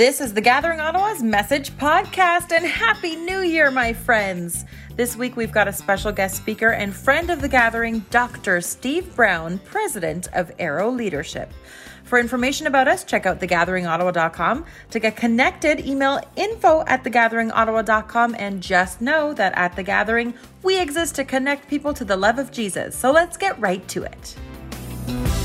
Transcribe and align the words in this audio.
This 0.00 0.22
is 0.22 0.32
the 0.32 0.40
Gathering 0.40 0.80
Ottawa's 0.80 1.22
Message 1.22 1.72
Podcast, 1.72 2.56
and 2.56 2.64
Happy 2.64 3.16
New 3.16 3.40
Year, 3.40 3.70
my 3.70 3.92
friends! 3.92 4.64
This 4.96 5.14
week 5.14 5.36
we've 5.36 5.52
got 5.52 5.68
a 5.68 5.74
special 5.74 6.10
guest 6.10 6.36
speaker 6.36 6.70
and 6.70 6.96
friend 6.96 7.28
of 7.28 7.42
the 7.42 7.50
gathering, 7.50 8.06
Dr. 8.08 8.62
Steve 8.62 9.14
Brown, 9.14 9.58
President 9.58 10.28
of 10.32 10.50
Arrow 10.58 10.90
Leadership. 10.90 11.52
For 12.04 12.18
information 12.18 12.66
about 12.66 12.88
us, 12.88 13.04
check 13.04 13.26
out 13.26 13.40
thegatheringottawa.com. 13.40 14.64
To 14.88 14.98
get 14.98 15.16
connected, 15.16 15.86
email 15.86 16.18
info 16.34 16.82
at 16.86 17.04
thegatheringottawa.com. 17.04 18.36
And 18.38 18.62
just 18.62 19.02
know 19.02 19.34
that 19.34 19.52
at 19.54 19.76
The 19.76 19.82
Gathering, 19.82 20.32
we 20.62 20.80
exist 20.80 21.14
to 21.16 21.24
connect 21.24 21.68
people 21.68 21.92
to 21.92 22.06
the 22.06 22.16
love 22.16 22.38
of 22.38 22.50
Jesus. 22.50 22.96
So 22.96 23.12
let's 23.12 23.36
get 23.36 23.60
right 23.60 23.86
to 23.88 24.04
it. 24.04 25.39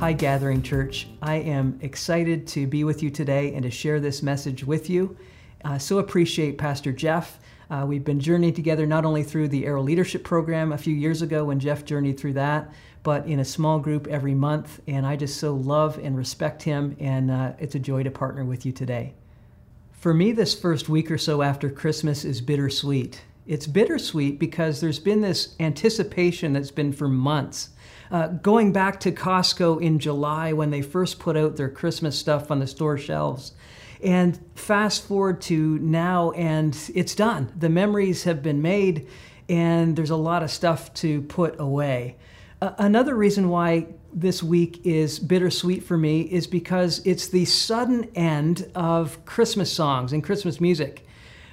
Hi, 0.00 0.14
Gathering 0.14 0.62
Church. 0.62 1.08
I 1.20 1.34
am 1.34 1.78
excited 1.82 2.46
to 2.48 2.66
be 2.66 2.84
with 2.84 3.02
you 3.02 3.10
today 3.10 3.52
and 3.52 3.64
to 3.64 3.70
share 3.70 4.00
this 4.00 4.22
message 4.22 4.64
with 4.64 4.88
you. 4.88 5.14
I 5.62 5.76
so 5.76 5.98
appreciate 5.98 6.56
Pastor 6.56 6.90
Jeff. 6.90 7.38
Uh, 7.68 7.84
we've 7.86 8.02
been 8.02 8.18
journeying 8.18 8.54
together 8.54 8.86
not 8.86 9.04
only 9.04 9.22
through 9.22 9.48
the 9.48 9.66
Arrow 9.66 9.82
Leadership 9.82 10.24
Program 10.24 10.72
a 10.72 10.78
few 10.78 10.94
years 10.94 11.20
ago 11.20 11.44
when 11.44 11.60
Jeff 11.60 11.84
journeyed 11.84 12.18
through 12.18 12.32
that, 12.32 12.72
but 13.02 13.26
in 13.26 13.40
a 13.40 13.44
small 13.44 13.78
group 13.78 14.06
every 14.06 14.34
month. 14.34 14.80
And 14.86 15.06
I 15.06 15.16
just 15.16 15.38
so 15.38 15.54
love 15.54 15.98
and 15.98 16.16
respect 16.16 16.62
him, 16.62 16.96
and 16.98 17.30
uh, 17.30 17.52
it's 17.58 17.74
a 17.74 17.78
joy 17.78 18.02
to 18.02 18.10
partner 18.10 18.46
with 18.46 18.64
you 18.64 18.72
today. 18.72 19.12
For 19.92 20.14
me, 20.14 20.32
this 20.32 20.58
first 20.58 20.88
week 20.88 21.10
or 21.10 21.18
so 21.18 21.42
after 21.42 21.68
Christmas 21.68 22.24
is 22.24 22.40
bittersweet. 22.40 23.20
It's 23.46 23.66
bittersweet 23.66 24.38
because 24.38 24.80
there's 24.80 24.98
been 24.98 25.20
this 25.20 25.56
anticipation 25.60 26.54
that's 26.54 26.70
been 26.70 26.94
for 26.94 27.06
months 27.06 27.68
uh, 28.10 28.28
going 28.28 28.72
back 28.72 29.00
to 29.00 29.12
Costco 29.12 29.80
in 29.80 29.98
July 29.98 30.52
when 30.52 30.70
they 30.70 30.82
first 30.82 31.18
put 31.18 31.36
out 31.36 31.56
their 31.56 31.68
Christmas 31.68 32.18
stuff 32.18 32.50
on 32.50 32.58
the 32.58 32.66
store 32.66 32.98
shelves. 32.98 33.52
And 34.02 34.38
fast 34.54 35.06
forward 35.06 35.42
to 35.42 35.78
now, 35.78 36.30
and 36.32 36.76
it's 36.94 37.14
done. 37.14 37.52
The 37.56 37.68
memories 37.68 38.24
have 38.24 38.42
been 38.42 38.62
made, 38.62 39.06
and 39.48 39.94
there's 39.94 40.10
a 40.10 40.16
lot 40.16 40.42
of 40.42 40.50
stuff 40.50 40.92
to 40.94 41.22
put 41.22 41.60
away. 41.60 42.16
Uh, 42.62 42.72
another 42.78 43.14
reason 43.14 43.48
why 43.48 43.86
this 44.12 44.42
week 44.42 44.80
is 44.84 45.18
bittersweet 45.18 45.84
for 45.84 45.96
me 45.96 46.22
is 46.22 46.46
because 46.46 47.00
it's 47.04 47.28
the 47.28 47.44
sudden 47.44 48.10
end 48.14 48.70
of 48.74 49.24
Christmas 49.24 49.72
songs 49.72 50.12
and 50.12 50.24
Christmas 50.24 50.60
music. 50.60 51.06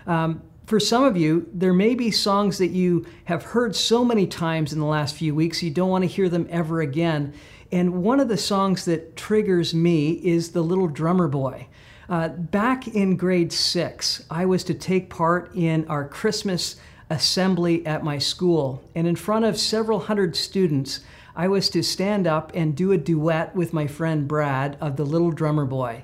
Um, 0.05 0.41
for 0.67 0.81
some 0.81 1.05
of 1.05 1.15
you, 1.15 1.49
there 1.53 1.73
may 1.73 1.95
be 1.95 2.11
songs 2.11 2.57
that 2.57 2.71
you 2.71 3.05
have 3.23 3.41
heard 3.41 3.73
so 3.73 4.03
many 4.03 4.27
times 4.27 4.73
in 4.73 4.79
the 4.79 4.85
last 4.85 5.15
few 5.15 5.33
weeks, 5.33 5.63
you 5.63 5.71
don't 5.71 5.89
want 5.89 6.03
to 6.03 6.09
hear 6.09 6.27
them 6.27 6.45
ever 6.49 6.81
again. 6.81 7.33
And 7.71 8.03
one 8.03 8.19
of 8.19 8.27
the 8.27 8.37
songs 8.37 8.83
that 8.83 9.15
triggers 9.15 9.73
me 9.73 10.11
is 10.11 10.51
The 10.51 10.61
Little 10.61 10.87
Drummer 10.87 11.29
Boy. 11.29 11.67
Uh, 12.09 12.29
back 12.29 12.85
in 12.85 13.15
grade 13.15 13.53
six, 13.53 14.25
I 14.29 14.45
was 14.45 14.65
to 14.65 14.73
take 14.73 15.09
part 15.09 15.55
in 15.55 15.87
our 15.87 16.05
Christmas 16.05 16.75
assembly 17.09 17.85
at 17.85 18.03
my 18.03 18.17
school. 18.17 18.83
And 18.93 19.07
in 19.07 19.15
front 19.15 19.45
of 19.45 19.57
several 19.57 20.01
hundred 20.01 20.35
students, 20.35 20.99
I 21.33 21.47
was 21.47 21.69
to 21.69 21.81
stand 21.81 22.27
up 22.27 22.51
and 22.53 22.75
do 22.75 22.91
a 22.91 22.97
duet 22.97 23.55
with 23.55 23.71
my 23.71 23.87
friend 23.87 24.27
Brad 24.27 24.77
of 24.81 24.97
The 24.97 25.05
Little 25.05 25.31
Drummer 25.31 25.65
Boy. 25.65 26.03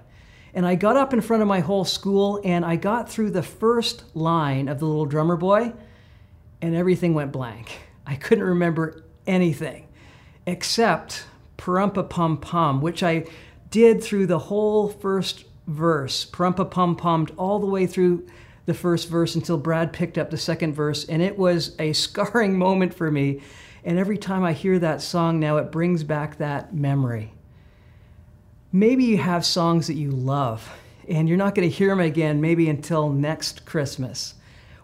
And 0.54 0.66
I 0.66 0.76
got 0.76 0.98
up 0.98 1.14
in 1.14 1.22
front 1.22 1.42
of 1.42 1.48
my 1.48 1.62
whole 1.62 1.86
school 1.86 2.40
and 2.44 2.64
I 2.64 2.76
got 2.76 3.10
through 3.10 3.32
the 3.32 3.44
first 3.44 4.04
line 4.16 4.68
of 4.68 4.80
the 4.80 4.86
little 4.86 5.06
drummer 5.06 5.36
boy 5.36 5.74
and 6.62 6.76
everything 6.76 7.14
went 7.14 7.32
blank. 7.32 7.80
I 8.06 8.16
couldn't 8.16 8.44
remember 8.44 9.04
anything 9.26 9.88
except 10.46 11.26
Parumpa 11.58 12.10
Pum 12.10 12.38
Pum, 12.38 12.82
which 12.82 13.02
I 13.02 13.26
did 13.70 14.04
through 14.04 14.28
the 14.28 14.40
whole 14.40 14.90
first 14.90 15.46
verse. 15.68 16.26
Parumpa 16.26 16.70
Pum 16.70 16.96
Pummed 16.96 17.32
all 17.38 17.60
the 17.60 17.66
way 17.66 17.88
through 17.88 18.28
the 18.66 18.74
first 18.74 19.10
verse 19.10 19.36
until 19.36 19.58
Brad 19.58 19.94
picked 19.94 20.18
up 20.18 20.30
the 20.30 20.38
second 20.38 20.74
verse, 20.74 21.06
and 21.06 21.22
it 21.22 21.38
was 21.38 21.76
a 21.80 21.94
scarring 21.94 22.58
moment 22.58 22.94
for 22.94 23.10
me. 23.10 23.42
And 23.86 24.00
every 24.00 24.18
time 24.18 24.44
I 24.44 24.54
hear 24.54 24.80
that 24.80 25.02
song 25.02 25.40
now, 25.40 25.58
it 25.58 25.72
brings 25.72 26.04
back 26.04 26.38
that 26.38 26.74
memory. 26.74 27.34
Maybe 28.76 29.04
you 29.04 29.20
have 29.20 29.46
songs 29.46 29.86
that 29.86 29.94
you 29.94 30.10
love, 30.10 30.68
and 31.08 31.30
you're 31.30 31.38
not 31.38 31.54
going 31.54 31.70
to 31.70 31.76
hear 31.76 31.90
them 31.90 32.00
again 32.00 32.42
maybe 32.42 32.68
until 32.68 33.08
next 33.08 33.68
Christmas. 33.68 34.34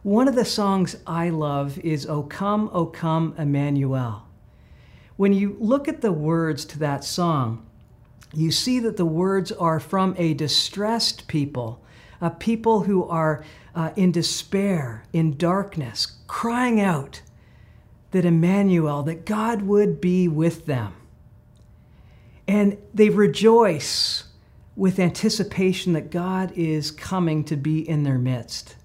One 0.04 0.28
of 0.28 0.36
the 0.36 0.46
songs 0.46 0.98
I 1.08 1.30
love 1.30 1.80
is 1.80 2.06
O 2.06 2.22
Come, 2.22 2.70
O 2.72 2.86
Come, 2.86 3.34
Emmanuel. 3.36 4.28
When 5.16 5.34
you 5.34 5.58
look 5.60 5.88
at 5.88 6.02
the 6.02 6.12
words 6.12 6.66
to 6.66 6.78
that 6.78 7.04
song, 7.04 7.66
you 8.32 8.52
see 8.52 8.80
that 8.80 8.96
the 8.96 9.08
words 9.08 9.52
are 9.52 9.80
from 9.80 10.14
a 10.20 10.36
distressed 10.36 11.28
people, 11.28 11.84
a 12.22 12.30
people 12.30 12.82
who 12.82 13.06
are 13.06 13.44
uh, 13.74 13.90
in 13.96 14.12
despair, 14.12 15.04
in 15.14 15.36
darkness, 15.36 16.20
crying 16.28 16.80
out 16.80 17.24
that 18.12 18.24
Emmanuel, 18.24 19.02
that 19.02 19.26
God 19.26 19.64
would 19.64 20.00
be 20.00 20.28
with 20.28 20.68
them. 20.68 20.94
And 22.50 22.80
they 22.96 23.10
rejoice 23.10 24.24
with 24.76 24.98
anticipation 24.98 25.94
that 25.94 26.10
God 26.10 26.52
is 26.56 26.90
coming 26.90 27.44
to 27.44 27.56
be 27.56 27.88
in 27.88 28.02
their 28.02 28.18
midst. 28.18 28.76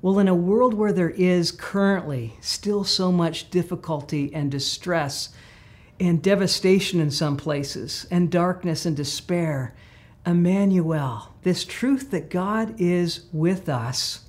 Well, 0.00 0.18
in 0.18 0.26
a 0.26 0.34
world 0.34 0.72
where 0.72 0.94
there 0.94 1.10
is 1.10 1.52
currently 1.52 2.38
still 2.40 2.82
so 2.82 3.12
much 3.12 3.50
difficulty 3.50 4.32
and 4.32 4.50
distress 4.50 5.34
and 6.00 6.22
devastation 6.22 6.98
in 6.98 7.10
some 7.10 7.36
places, 7.36 8.06
and 8.10 8.30
darkness 8.30 8.86
and 8.86 8.96
despair, 8.96 9.74
Emmanuel, 10.24 11.34
this 11.42 11.62
truth 11.62 12.10
that 12.12 12.30
God 12.30 12.74
is 12.78 13.26
with 13.34 13.68
us, 13.68 14.20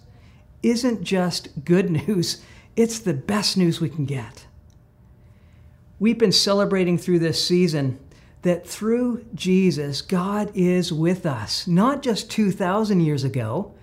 isn't 0.61 1.01
just 1.01 1.63
good 1.63 1.89
news, 2.07 2.41
it's 2.75 2.99
the 2.99 3.13
best 3.13 3.55
news 3.55 3.79
we 3.79 3.87
can 3.89 4.03
get. 4.03 4.47
We've 5.97 6.17
been 6.17 6.33
celebrating 6.33 6.97
through 6.97 7.19
this 7.19 7.41
season 7.41 7.99
that 8.47 8.66
through 8.66 9.25
Jesus, 9.35 10.02
God 10.02 10.50
is 10.56 10.94
with 10.94 11.25
us, 11.25 11.68
not 11.68 12.02
just 12.02 12.31
2,000 12.31 13.02
years 13.02 13.25
ago, 13.25 13.74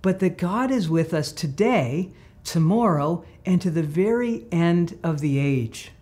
but 0.00 0.20
that 0.20 0.38
God 0.38 0.70
is 0.70 0.88
with 0.88 1.12
us 1.12 1.30
today, 1.30 2.12
tomorrow, 2.42 3.26
and 3.44 3.60
to 3.60 3.70
the 3.70 3.82
very 3.82 4.46
end 4.50 4.98
of 5.02 5.20
the 5.20 5.38
age. 5.38 5.92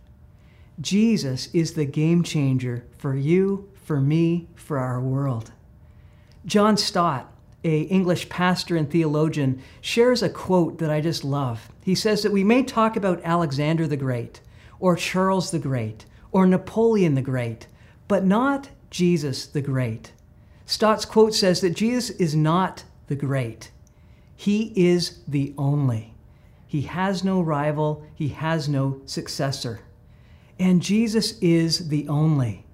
Jesus 0.81 1.49
is 1.53 1.75
the 1.75 1.87
game 1.87 2.23
changer 2.23 2.85
for 2.97 3.17
you, 3.17 3.69
for 3.83 4.01
me, 4.01 4.47
for 4.55 4.79
our 4.79 5.01
world. 5.01 5.51
John 6.47 6.77
Stott, 6.77 7.33
a 7.65 7.81
English 7.81 8.29
pastor 8.29 8.77
and 8.77 8.89
theologian, 8.89 9.61
shares 9.81 10.23
a 10.23 10.29
quote 10.29 10.79
that 10.79 10.91
I 10.91 11.01
just 11.01 11.25
love. 11.25 11.69
He 11.83 11.97
says 11.97 12.23
that 12.23 12.31
we 12.31 12.45
may 12.45 12.63
talk 12.63 12.95
about 12.95 13.21
Alexander 13.25 13.89
the 13.89 13.97
Great, 13.97 14.41
or 14.79 14.95
Charles 14.95 15.51
the 15.51 15.59
Great, 15.59 16.07
or 16.31 16.47
Napoleon 16.47 17.17
the 17.17 17.21
Great, 17.21 17.67
but 18.09 18.25
not 18.25 18.69
Jesus 18.91 19.47
the 19.47 19.63
Great. 19.63 20.13
Stott's 20.67 21.05
quote 21.05 21.35
says 21.35 21.61
that 21.61 21.75
Jesus 21.75 22.11
is 22.11 22.35
not 22.35 22.85
the 23.07 23.17
great, 23.17 23.71
he 24.35 24.73
is 24.75 25.21
the 25.29 25.55
only. 25.59 26.15
He 26.67 26.83
has 26.83 27.23
no 27.23 27.41
rival, 27.41 28.05
he 28.15 28.29
has 28.29 28.69
no 28.69 29.01
successor. 29.07 29.81
And 30.59 30.83
Jesus 30.83 31.39
is 31.41 31.89
the 31.89 32.09
only. 32.09 32.65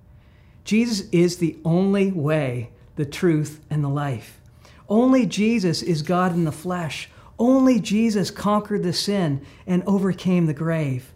Jesus 0.65 1.09
is 1.11 1.39
the 1.39 1.59
only 1.65 2.13
way, 2.13 2.71
the 2.97 3.05
truth, 3.05 3.61
and 3.69 3.83
the 3.83 3.89
life. 3.89 4.41
Only 4.89 5.27
Jesus 5.27 5.83
is 5.83 6.03
God 6.03 6.33
in 6.33 6.45
the 6.45 6.53
flesh. 6.53 7.11
Only 7.39 7.81
Jesus 7.81 8.31
conquered 8.31 8.83
the 8.83 8.93
sin 8.93 9.45
and 9.67 9.83
overcame 9.87 10.47
the 10.47 10.55
grave. 10.55 11.13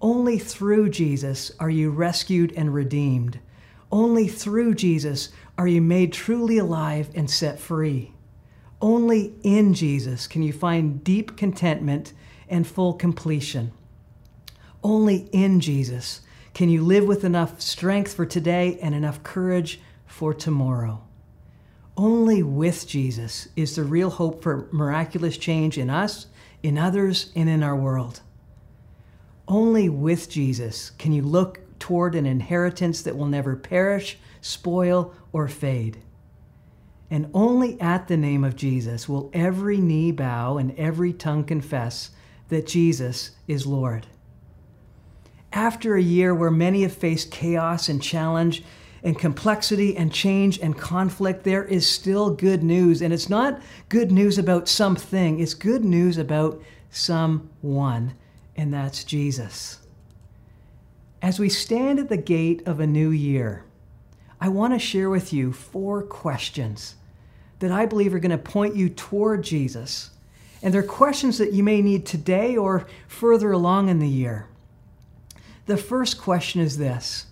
Only 0.00 0.38
through 0.38 0.90
Jesus 0.90 1.52
are 1.58 1.70
you 1.70 1.90
rescued 1.90 2.52
and 2.52 2.74
redeemed. 2.74 3.38
Only 3.92 4.28
through 4.28 4.74
Jesus 4.74 5.30
are 5.58 5.66
you 5.66 5.80
made 5.80 6.12
truly 6.12 6.58
alive 6.58 7.10
and 7.14 7.30
set 7.30 7.58
free. 7.58 8.12
Only 8.80 9.34
in 9.42 9.74
Jesus 9.74 10.26
can 10.26 10.42
you 10.42 10.52
find 10.52 11.04
deep 11.04 11.36
contentment 11.36 12.12
and 12.48 12.66
full 12.66 12.94
completion. 12.94 13.72
Only 14.82 15.28
in 15.32 15.60
Jesus 15.60 16.22
can 16.54 16.68
you 16.68 16.82
live 16.82 17.04
with 17.04 17.24
enough 17.24 17.60
strength 17.60 18.14
for 18.14 18.24
today 18.24 18.78
and 18.80 18.94
enough 18.94 19.22
courage 19.22 19.80
for 20.06 20.32
tomorrow. 20.32 21.02
Only 21.96 22.42
with 22.42 22.86
Jesus 22.88 23.48
is 23.56 23.76
the 23.76 23.84
real 23.84 24.10
hope 24.10 24.42
for 24.42 24.68
miraculous 24.72 25.36
change 25.36 25.76
in 25.76 25.90
us, 25.90 26.26
in 26.62 26.78
others, 26.78 27.30
and 27.36 27.48
in 27.48 27.62
our 27.62 27.76
world. 27.76 28.20
Only 29.46 29.88
with 29.88 30.30
Jesus 30.30 30.90
can 30.90 31.12
you 31.12 31.22
look 31.22 31.60
toward 31.80 32.14
an 32.14 32.26
inheritance 32.26 33.02
that 33.02 33.16
will 33.16 33.26
never 33.26 33.56
perish, 33.56 34.18
spoil, 34.40 35.12
or 35.32 35.48
fade. 35.48 35.98
And 37.10 37.28
only 37.34 37.80
at 37.80 38.06
the 38.06 38.16
name 38.16 38.44
of 38.44 38.54
Jesus 38.54 39.08
will 39.08 39.30
every 39.32 39.78
knee 39.78 40.12
bow 40.12 40.58
and 40.58 40.78
every 40.78 41.12
tongue 41.12 41.42
confess 41.42 42.10
that 42.50 42.68
Jesus 42.68 43.32
is 43.48 43.66
Lord. 43.66 44.06
after 45.52 45.96
a 45.96 46.02
year 46.02 46.34
where 46.34 46.50
many 46.50 46.82
have 46.82 46.92
faced 46.92 47.30
chaos 47.30 47.88
and 47.88 48.02
challenge 48.02 48.62
and 49.02 49.18
complexity 49.18 49.96
and 49.96 50.12
change 50.12 50.58
and 50.58 50.76
conflict, 50.76 51.44
there 51.44 51.64
is 51.64 51.86
still 51.86 52.30
good 52.30 52.62
news. 52.62 53.00
And 53.00 53.12
it's 53.12 53.28
not 53.28 53.60
good 53.88 54.12
news 54.12 54.38
about 54.38 54.68
something, 54.68 55.40
it's 55.40 55.54
good 55.54 55.84
news 55.84 56.18
about 56.18 56.62
someone, 56.90 58.14
and 58.56 58.72
that's 58.72 59.04
Jesus. 59.04 59.78
As 61.22 61.38
we 61.38 61.48
stand 61.48 61.98
at 61.98 62.08
the 62.08 62.16
gate 62.16 62.62
of 62.66 62.80
a 62.80 62.86
new 62.86 63.10
year, 63.10 63.64
I 64.40 64.48
want 64.48 64.72
to 64.72 64.78
share 64.78 65.10
with 65.10 65.32
you 65.32 65.52
four 65.52 66.02
questions 66.02 66.94
that 67.58 67.70
I 67.70 67.84
believe 67.84 68.14
are 68.14 68.18
going 68.18 68.30
to 68.30 68.38
point 68.38 68.74
you 68.74 68.88
toward 68.88 69.44
Jesus. 69.44 70.10
And 70.62 70.72
they're 70.72 70.82
questions 70.82 71.36
that 71.38 71.52
you 71.52 71.62
may 71.62 71.82
need 71.82 72.06
today 72.06 72.56
or 72.56 72.86
further 73.06 73.52
along 73.52 73.90
in 73.90 73.98
the 73.98 74.08
year. 74.08 74.46
The 75.66 75.76
first 75.76 76.20
question 76.20 76.62
is 76.62 76.78
this 76.78 77.26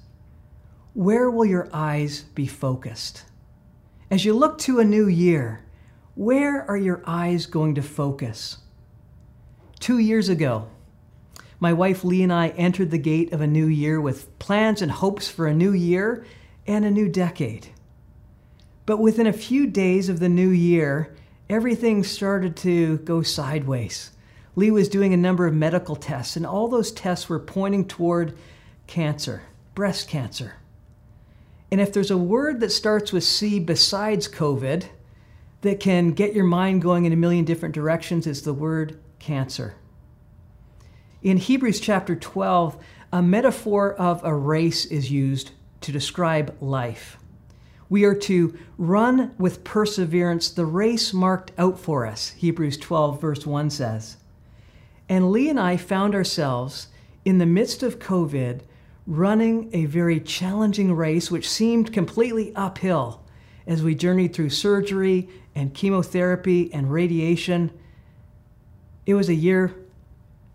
Where 0.93 1.31
will 1.31 1.47
your 1.47 1.69
eyes 1.73 2.23
be 2.35 2.47
focused? 2.47 3.25
As 4.11 4.25
you 4.25 4.35
look 4.35 4.59
to 4.59 4.81
a 4.81 4.85
new 4.85 5.07
year, 5.07 5.65
where 6.15 6.69
are 6.69 6.77
your 6.77 7.03
eyes 7.07 7.47
going 7.47 7.75
to 7.77 7.83
focus? 7.83 8.59
Two 9.81 9.99
years 9.99 10.29
ago, 10.29 10.69
my 11.61 11.73
wife 11.73 12.05
Lee 12.05 12.23
and 12.23 12.33
I 12.33 12.49
entered 12.49 12.91
the 12.91 12.99
gate 12.99 13.33
of 13.33 13.41
a 13.41 13.47
new 13.47 13.67
year 13.67 14.01
with 14.01 14.39
plans 14.39 14.81
and 14.81 14.93
hopes 14.93 15.29
for 15.29 15.47
a 15.47 15.55
new 15.55 15.73
year 15.73 16.25
and 16.67 16.85
a 16.85 16.91
new 16.91 17.09
decade. 17.09 17.69
But 18.87 18.99
within 18.99 19.27
a 19.27 19.33
few 19.33 19.67
days 19.67 20.09
of 20.09 20.21
the 20.21 20.29
new 20.29 20.51
year, 20.51 21.15
everything 21.51 22.05
started 22.05 22.57
to 22.59 22.99
go 22.99 23.23
sideways. 23.23 24.13
Lee 24.55 24.71
was 24.71 24.89
doing 24.89 25.13
a 25.13 25.17
number 25.17 25.47
of 25.47 25.55
medical 25.55 25.97
tests, 25.97 26.37
and 26.37 26.47
all 26.47 26.69
those 26.69 26.91
tests 26.93 27.29
were 27.29 27.39
pointing 27.39 27.87
toward 27.87 28.37
cancer, 28.87 29.43
breast 29.75 30.09
cancer. 30.09 30.55
And 31.71 31.81
if 31.81 31.93
there's 31.93 32.11
a 32.11 32.17
word 32.17 32.61
that 32.61 32.73
starts 32.73 33.13
with 33.13 33.25
C 33.25 33.61
besides 33.61 34.27
COVID 34.27 34.87
that 35.61 35.81
can 35.81 36.13
get 36.13 36.35
your 36.35 36.45
mind 36.45 36.83
going 36.83 37.05
in 37.05 37.13
a 37.13 37.17
million 37.17 37.45
different 37.45 37.75
directions, 37.75 38.27
it's 38.27 38.41
the 38.41 38.55
word 38.55 38.99
cancer. 39.19 39.75
In 41.21 41.39
Hebrews 41.39 41.81
chapter 41.81 42.15
12, 42.15 42.77
a 43.13 43.23
metaphor 43.23 43.93
of 43.93 44.23
a 44.23 44.33
race 44.33 44.85
is 44.85 45.11
used 45.11 45.51
to 45.81 45.91
describe 45.91 46.57
life. 46.61 47.19
We 47.89 48.05
are 48.05 48.15
to 48.15 48.57
run 48.77 49.35
with 49.37 49.65
perseverance 49.65 50.49
the 50.49 50.65
race 50.65 51.13
marked 51.13 51.51
out 51.59 51.77
for 51.81 52.07
us, 52.07 52.31
Hebrews 52.31 52.77
12, 52.77 53.21
verse 53.21 53.45
1 53.45 53.71
says. 53.71 54.19
And 55.09 55.33
Lee 55.33 55.49
and 55.49 55.59
I 55.59 55.77
found 55.77 56.15
ourselves 56.15 56.87
in 57.25 57.39
the 57.39 57.47
midst 57.47 57.83
of 57.83 57.99
COVID 57.99 58.61
running 59.05 59.71
a 59.73 59.87
very 59.87 60.21
challenging 60.21 60.93
race, 60.95 61.33
which 61.33 61.49
seemed 61.51 61.93
completely 61.93 62.55
uphill 62.55 63.25
as 63.67 63.83
we 63.83 63.97
journeyed 63.97 64.35
through 64.35 64.51
surgery 64.51 65.29
and 65.57 65.75
chemotherapy 65.75 66.73
and 66.73 66.93
radiation. 66.93 67.73
It 69.05 69.15
was 69.15 69.29
a 69.29 69.35
year, 69.35 69.75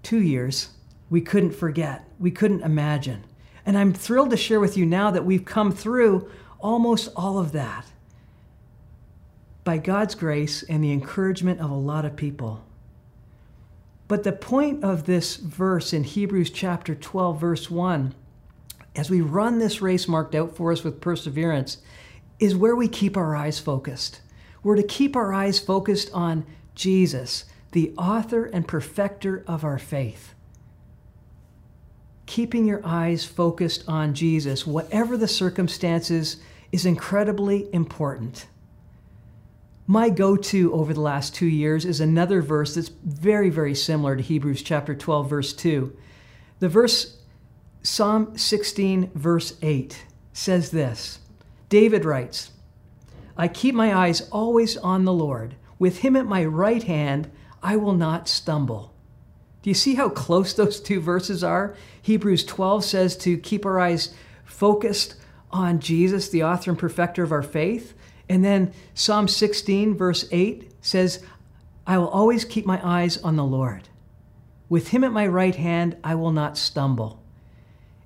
two 0.04 0.22
years, 0.22 0.70
we 1.10 1.22
couldn't 1.22 1.56
forget, 1.56 2.08
we 2.20 2.32
couldn't 2.32 2.62
imagine. 2.62 3.24
And 3.66 3.78
I'm 3.78 3.94
thrilled 3.94 4.30
to 4.32 4.38
share 4.38 4.60
with 4.60 4.78
you 4.78 4.86
now 4.86 5.10
that 5.12 5.26
we've 5.26 5.46
come 5.46 5.72
through 5.72 6.30
almost 6.60 7.10
all 7.16 7.40
of 7.40 7.54
that 7.54 7.86
by 9.64 9.78
God's 9.78 10.16
grace 10.16 10.64
and 10.64 10.84
the 10.84 10.92
encouragement 10.92 11.60
of 11.60 11.70
a 11.70 11.76
lot 11.76 12.06
of 12.06 12.16
people. 12.16 12.64
But 14.08 14.24
the 14.24 14.34
point 14.34 14.84
of 14.84 15.06
this 15.06 15.38
verse 15.38 15.94
in 15.94 16.04
Hebrews 16.04 16.50
chapter 16.50 16.94
12, 16.94 17.40
verse 17.40 17.72
1, 17.72 18.14
as 18.96 19.10
we 19.10 19.22
run 19.22 19.58
this 19.58 19.82
race 19.82 20.08
marked 20.08 20.36
out 20.36 20.56
for 20.56 20.72
us 20.72 20.84
with 20.84 21.02
perseverance, 21.02 21.78
is 22.40 22.56
where 22.56 22.76
we 22.76 22.88
keep 22.88 23.16
our 23.16 23.36
eyes 23.36 23.60
focused. 23.60 24.22
We're 24.62 24.76
to 24.76 24.84
keep 24.84 25.16
our 25.16 25.34
eyes 25.34 25.60
focused 25.60 26.12
on 26.14 26.46
Jesus, 26.76 27.46
the 27.74 27.94
author 27.98 28.46
and 28.46 28.68
perfecter 28.68 29.44
of 29.46 29.64
our 29.64 29.78
faith 29.78 30.34
keeping 32.26 32.66
your 32.66 32.82
eyes 32.84 33.26
focused 33.26 33.84
on 33.88 34.14
Jesus, 34.14 34.66
whatever 34.66 35.18
the 35.18 35.28
circumstances, 35.28 36.38
is 36.72 36.86
incredibly 36.86 37.72
important. 37.74 38.48
My 39.86 40.10
go 40.10 40.38
to 40.38 40.74
over 40.74 40.94
the 40.94 41.02
last 41.02 41.36
two 41.36 41.46
years 41.46 41.86
is 41.86 42.00
another 42.00 42.42
verse 42.42 42.76
that's 42.76 42.90
very, 42.90 43.50
very 43.50 43.76
similar 43.76 44.16
to 44.16 44.24
Hebrews 44.24 44.64
chapter 44.64 44.96
12, 44.96 45.30
verse 45.30 45.54
2. 45.54 45.96
The 46.60 46.70
verse, 46.70 47.18
Psalm 47.84 48.38
16, 48.38 49.12
verse 49.14 49.56
8, 49.62 50.06
says 50.32 50.72
this 50.72 51.20
David 51.68 52.06
writes, 52.06 52.52
I 53.36 53.48
keep 53.48 53.76
my 53.76 53.94
eyes 53.94 54.22
always 54.32 54.78
on 54.78 55.06
the 55.06 55.14
Lord. 55.14 55.56
With 55.80 56.00
him 56.00 56.16
at 56.16 56.26
my 56.26 56.46
right 56.46 56.84
hand, 56.84 57.30
I 57.64 57.78
will 57.78 57.96
not 57.96 58.28
stumble. 58.28 58.94
Do 59.62 59.70
you 59.70 59.74
see 59.74 59.96
how 59.96 60.10
close 60.10 60.54
those 60.54 60.82
two 60.82 61.00
verses 61.00 61.44
are? 61.44 61.76
Hebrews 62.02 62.44
12 62.44 62.84
says 62.84 63.18
to 63.18 63.38
keep 63.38 63.66
our 63.66 63.80
eyes 63.80 64.14
focused 64.44 65.16
on 65.50 65.80
Jesus, 65.80 66.28
the 66.30 66.44
author 66.44 66.72
and 66.72 66.80
perfecter 66.80 67.24
of 67.24 67.32
our 67.32 67.42
faith. 67.42 67.94
And 68.28 68.44
then 68.44 68.74
Psalm 68.94 69.28
16, 69.28 69.96
verse 69.96 70.28
8 70.32 70.72
says, 70.82 71.24
I 71.88 71.98
will 71.98 72.10
always 72.10 72.44
keep 72.44 72.66
my 72.66 72.82
eyes 72.84 73.18
on 73.20 73.38
the 73.38 73.46
Lord. 73.46 73.88
With 74.68 74.90
him 74.90 75.04
at 75.04 75.12
my 75.12 75.28
right 75.28 75.56
hand, 75.56 75.96
I 76.04 76.16
will 76.16 76.32
not 76.32 76.58
stumble. 76.58 77.24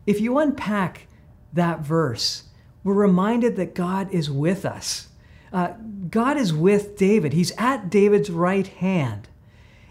If 0.06 0.22
you 0.22 0.38
unpack 0.38 1.08
that 1.54 1.80
verse, 1.80 2.44
we're 2.84 2.94
reminded 2.94 3.56
that 3.56 3.76
God 3.76 4.14
is 4.14 4.30
with 4.30 4.66
us. 4.66 5.08
Uh, 5.52 5.74
God 6.10 6.38
is 6.38 6.54
with 6.54 6.98
David, 6.98 7.34
He's 7.34 7.52
at 7.58 7.90
David's 7.90 8.30
right 8.30 8.68
hand. 8.68 9.30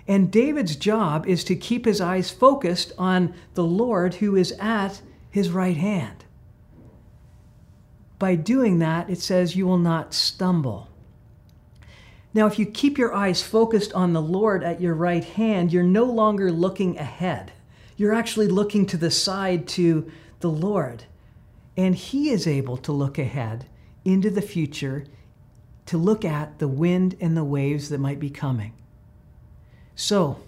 And 0.08 0.30
David's 0.30 0.76
job 0.76 1.26
is 1.26 1.42
to 1.44 1.56
keep 1.56 1.84
his 1.84 2.00
eyes 2.00 2.30
focused 2.30 2.92
on 2.96 3.34
the 3.54 3.64
Lord 3.64 4.14
who 4.14 4.36
is 4.36 4.52
at 4.52 5.00
his 5.30 5.50
right 5.50 5.76
hand. 5.76 6.24
By 8.18 8.36
doing 8.36 8.78
that, 8.78 9.10
it 9.10 9.18
says 9.18 9.56
you 9.56 9.66
will 9.66 9.78
not 9.78 10.14
stumble. 10.14 10.88
Now, 12.32 12.46
if 12.46 12.58
you 12.58 12.66
keep 12.66 12.98
your 12.98 13.14
eyes 13.14 13.42
focused 13.42 13.92
on 13.94 14.12
the 14.12 14.22
Lord 14.22 14.62
at 14.62 14.80
your 14.80 14.94
right 14.94 15.24
hand, 15.24 15.72
you're 15.72 15.82
no 15.82 16.04
longer 16.04 16.52
looking 16.52 16.98
ahead. 16.98 17.52
You're 17.96 18.14
actually 18.14 18.48
looking 18.48 18.86
to 18.86 18.96
the 18.96 19.10
side 19.10 19.66
to 19.68 20.10
the 20.40 20.50
Lord. 20.50 21.04
And 21.76 21.94
He 21.94 22.30
is 22.30 22.46
able 22.46 22.76
to 22.78 22.92
look 22.92 23.18
ahead 23.18 23.66
into 24.04 24.30
the 24.30 24.42
future 24.42 25.04
to 25.86 25.98
look 25.98 26.24
at 26.24 26.58
the 26.58 26.68
wind 26.68 27.16
and 27.20 27.36
the 27.36 27.44
waves 27.44 27.88
that 27.88 28.00
might 28.00 28.20
be 28.20 28.30
coming. 28.30 28.72
So, 29.96 30.38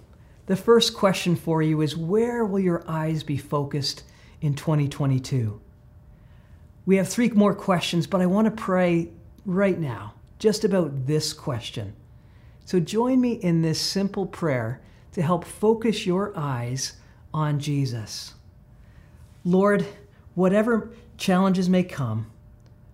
the 0.44 0.56
first 0.56 0.94
question 0.94 1.34
for 1.34 1.62
you 1.62 1.80
is 1.80 1.96
where 1.96 2.44
will 2.44 2.60
your 2.60 2.84
eyes 2.86 3.22
be 3.22 3.38
focused 3.38 4.02
in 4.42 4.54
2022? 4.54 5.58
We 6.84 6.96
have 6.96 7.08
three 7.08 7.30
more 7.30 7.54
questions, 7.54 8.06
but 8.06 8.20
I 8.20 8.26
want 8.26 8.44
to 8.44 8.62
pray 8.62 9.08
right 9.46 9.78
now 9.78 10.14
just 10.38 10.64
about 10.64 11.06
this 11.06 11.32
question. 11.32 11.94
So, 12.66 12.78
join 12.78 13.22
me 13.22 13.32
in 13.32 13.62
this 13.62 13.80
simple 13.80 14.26
prayer 14.26 14.82
to 15.12 15.22
help 15.22 15.44
focus 15.44 16.04
your 16.04 16.36
eyes 16.36 16.92
on 17.32 17.58
Jesus. 17.58 18.34
Lord, 19.44 19.86
whatever 20.34 20.90
challenges 21.16 21.70
may 21.70 21.84
come, 21.84 22.30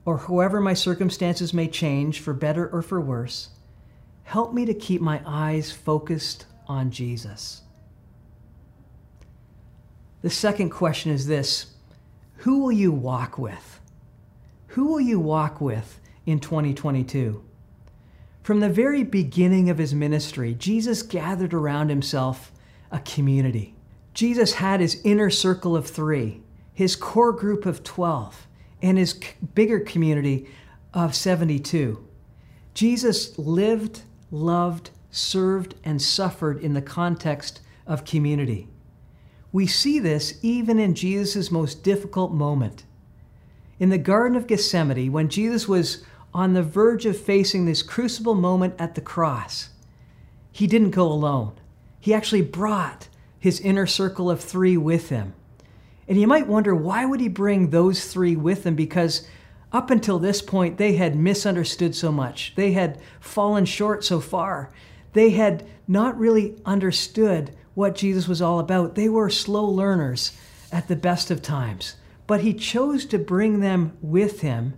or 0.05 0.19
however 0.19 0.61
my 0.61 0.75
circumstances 0.75 1.53
may 1.53 1.67
change 1.67 2.21
for 2.21 2.33
better 2.33 2.69
or 2.69 2.81
for 2.81 3.01
worse, 3.01 3.49
Help 4.25 4.53
me 4.53 4.65
to 4.67 4.75
keep 4.75 5.01
my 5.01 5.21
eyes 5.25 5.71
focused 5.71 6.47
on 6.67 6.91
Jesus. 6.91 7.63
The 10.23 10.31
second 10.31 10.71
question 10.71 11.13
is 11.13 11.27
this 11.27 11.67
Who 12.39 12.61
will 12.61 12.73
you 12.73 12.91
walk 12.91 13.39
with? 13.39 13.81
Who 14.69 14.87
will 14.87 15.01
you 15.01 15.21
walk 15.21 15.61
with 15.61 16.01
in 16.27 16.41
2022? 16.41 17.45
From 18.43 18.61
the 18.61 18.69
very 18.69 19.05
beginning 19.05 19.71
of 19.71 19.79
his 19.79 19.95
ministry, 19.95 20.55
Jesus 20.55 21.03
gathered 21.03 21.55
around 21.55 21.89
himself 21.89 22.53
a 22.91 22.99
community. 23.01 23.75
Jesus 24.15 24.55
had 24.55 24.81
his 24.81 25.01
inner 25.05 25.31
circle 25.31 25.77
of 25.77 25.87
three, 25.87 26.43
his 26.73 26.97
core 26.97 27.33
group 27.33 27.67
of 27.67 27.83
12, 27.85 28.47
and 28.83 28.99
his 28.99 29.19
bigger 29.55 29.81
community 29.81 30.47
of 30.93 31.15
72. 31.15 32.07
Jesus 32.75 33.39
lived 33.39 34.03
loved, 34.35 34.91
served, 35.11 35.75
and 35.85 36.03
suffered 36.03 36.61
in 36.61 36.75
the 36.75 36.83
context 36.83 37.61
of 37.87 38.05
community. 38.05 38.69
We 39.53 39.67
see 39.67 39.99
this 39.99 40.39
even 40.43 40.79
in 40.79 40.95
Jesus' 40.95 41.51
most 41.51 41.85
difficult 41.85 42.33
moment. 42.33 42.85
In 43.79 43.91
the 43.91 43.99
Garden 43.99 44.37
of 44.37 44.47
Gethsemane, 44.47 45.13
when 45.13 45.29
Jesus 45.29 45.69
was 45.69 46.05
on 46.33 46.53
the 46.53 46.63
verge 46.63 47.07
of 47.07 47.17
facing 47.17 47.65
this 47.65 47.83
crucible 47.83 48.35
moment 48.35 48.75
at 48.79 48.97
the 48.97 49.01
cross, 49.01 49.69
he 50.51 50.67
didn't 50.67 50.91
go 50.91 51.07
alone. 51.07 51.53
He 52.01 52.13
actually 52.13 52.43
brought 52.43 53.09
his 53.39 53.61
inner 53.61 53.87
circle 53.87 54.31
of 54.31 54.41
three 54.41 54.77
with 54.77 55.11
him. 55.11 55.35
And 56.09 56.21
you 56.21 56.27
might 56.27 56.49
wonder 56.49 56.75
why 56.75 57.05
would 57.05 57.21
he 57.21 57.29
bring 57.29 57.71
those 57.71 58.13
three 58.13 58.37
with 58.37 58.67
him? 58.67 58.75
Because 58.75 59.27
up 59.75 59.91
until 59.91 60.21
this 60.21 60.41
point, 60.41 60.79
they 60.79 60.95
had 60.95 61.17
misunderstood 61.17 61.97
so 61.97 62.13
much. 62.13 62.53
They 62.55 62.73
had 62.73 63.01
fallen 63.19 63.65
short 63.65 64.05
so 64.05 64.21
far. 64.21 64.71
They 65.15 65.31
had 65.31 65.67
not 65.89 66.17
really 66.17 66.55
understood 66.65 67.51
what 67.75 67.97
Jesus 67.97 68.29
was 68.29 68.41
all 68.41 68.61
about. 68.61 68.95
They 68.95 69.09
were 69.09 69.29
slow 69.29 69.65
learners 69.65 70.31
at 70.71 70.87
the 70.87 70.95
best 70.95 71.29
of 71.33 71.43
times. 71.43 71.97
But 72.29 72.43
he 72.43 72.55
chose 72.55 73.05
to 73.07 73.19
bring 73.19 73.59
them 73.59 73.99
with 74.01 74.43
him 74.43 74.75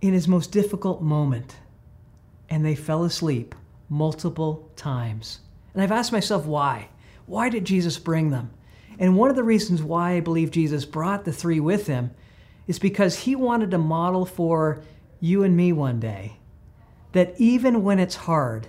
in 0.00 0.14
his 0.14 0.26
most 0.26 0.50
difficult 0.50 1.02
moment. 1.02 1.56
And 2.48 2.64
they 2.64 2.74
fell 2.74 3.04
asleep 3.04 3.54
multiple 3.90 4.70
times. 4.74 5.40
And 5.74 5.82
I've 5.82 5.92
asked 5.92 6.12
myself 6.12 6.46
why. 6.46 6.88
Why 7.26 7.50
did 7.50 7.66
Jesus 7.66 7.98
bring 7.98 8.30
them? 8.30 8.52
And 8.98 9.16
one 9.16 9.28
of 9.28 9.36
the 9.36 9.44
reasons 9.44 9.82
why 9.82 10.12
I 10.12 10.20
believe 10.20 10.50
Jesus 10.50 10.86
brought 10.86 11.26
the 11.26 11.32
three 11.32 11.60
with 11.60 11.88
him 11.88 12.12
is 12.66 12.78
because 12.78 13.20
he 13.20 13.36
wanted 13.36 13.70
to 13.70 13.78
model 13.78 14.24
for 14.24 14.82
you 15.20 15.42
and 15.42 15.56
me 15.56 15.72
one 15.72 16.00
day 16.00 16.38
that 17.12 17.34
even 17.38 17.82
when 17.82 17.98
it's 17.98 18.16
hard, 18.16 18.66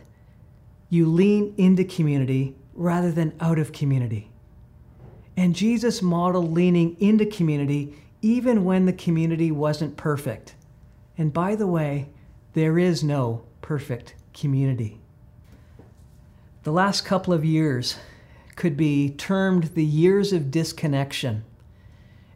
you 0.89 1.07
lean 1.07 1.53
into 1.57 1.83
community 1.83 2.55
rather 2.73 3.11
than 3.11 3.33
out 3.39 3.57
of 3.57 3.71
community. 3.71 4.29
And 5.35 5.55
Jesus 5.55 6.01
modeled 6.01 6.51
leaning 6.53 6.95
into 6.99 7.25
community 7.25 7.95
even 8.21 8.63
when 8.63 8.85
the 8.85 8.93
community 8.93 9.51
wasn't 9.51 9.97
perfect. 9.97 10.55
And 11.17 11.33
by 11.33 11.55
the 11.55 11.67
way, 11.67 12.09
there 12.53 12.79
is 12.79 13.03
no 13.03 13.43
perfect 13.61 14.15
community. 14.33 14.99
The 16.63 16.71
last 16.71 17.05
couple 17.05 17.33
of 17.33 17.45
years 17.45 17.97
could 18.55 18.77
be 18.77 19.09
termed 19.09 19.75
the 19.75 19.85
years 19.85 20.33
of 20.33 20.51
disconnection. 20.51 21.43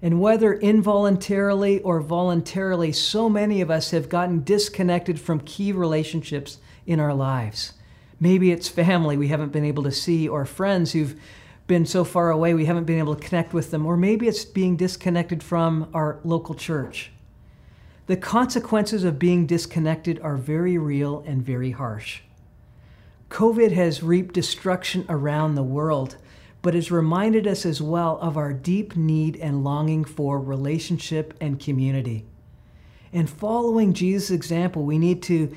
And 0.01 0.21
whether 0.21 0.53
involuntarily 0.53 1.81
or 1.81 1.99
voluntarily, 1.99 2.91
so 2.91 3.29
many 3.29 3.59
of 3.59 3.69
us 3.69 3.91
have 3.91 4.07
gotten 4.07 4.43
disconnected 4.43 5.19
from 5.19 5.41
key 5.41 5.71
relationships 5.71 6.59
in 6.85 6.99
our 6.99 7.13
lives. 7.13 7.73
Maybe 8.19 8.51
it's 8.51 8.69
family 8.69 9.17
we 9.17 9.27
haven't 9.27 9.51
been 9.51 9.65
able 9.65 9.83
to 9.83 9.91
see, 9.91 10.27
or 10.27 10.45
friends 10.45 10.93
who've 10.93 11.19
been 11.67 11.85
so 11.85 12.03
far 12.03 12.31
away 12.31 12.53
we 12.53 12.65
haven't 12.65 12.85
been 12.85 12.99
able 12.99 13.15
to 13.15 13.27
connect 13.27 13.53
with 13.53 13.71
them, 13.71 13.85
or 13.85 13.95
maybe 13.95 14.27
it's 14.27 14.43
being 14.43 14.75
disconnected 14.75 15.43
from 15.43 15.89
our 15.93 16.19
local 16.23 16.55
church. 16.55 17.11
The 18.07 18.17
consequences 18.17 19.03
of 19.03 19.19
being 19.19 19.45
disconnected 19.45 20.19
are 20.21 20.35
very 20.35 20.77
real 20.77 21.23
and 21.27 21.43
very 21.43 21.71
harsh. 21.71 22.21
COVID 23.29 23.71
has 23.73 24.01
reaped 24.01 24.33
destruction 24.33 25.05
around 25.07 25.53
the 25.53 25.63
world, 25.63 26.17
but 26.61 26.73
has 26.73 26.91
reminded 26.91 27.47
us 27.47 27.65
as 27.65 27.81
well 27.81 28.17
of 28.19 28.37
our 28.37 28.53
deep 28.53 28.95
need 28.95 29.35
and 29.37 29.63
longing 29.63 30.03
for 30.03 30.39
relationship 30.39 31.33
and 31.39 31.59
community. 31.59 32.25
And 33.13 33.29
following 33.29 33.93
Jesus' 33.93 34.31
example, 34.31 34.83
we 34.83 34.97
need 34.97 35.23
to 35.23 35.55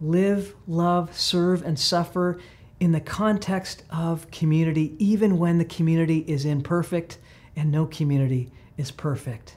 live, 0.00 0.54
love, 0.66 1.16
serve, 1.18 1.62
and 1.62 1.78
suffer 1.78 2.38
in 2.78 2.92
the 2.92 3.00
context 3.00 3.82
of 3.90 4.30
community, 4.30 4.94
even 4.98 5.38
when 5.38 5.58
the 5.58 5.64
community 5.64 6.18
is 6.28 6.44
imperfect 6.44 7.18
and 7.56 7.72
no 7.72 7.86
community 7.86 8.52
is 8.76 8.90
perfect. 8.90 9.56